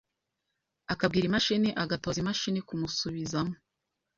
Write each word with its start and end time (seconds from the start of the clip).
akabwira 0.93 1.25
imashini, 1.27 1.69
agatoza 1.83 2.17
imashini 2.23 2.59
kumusubizamo 2.67 3.53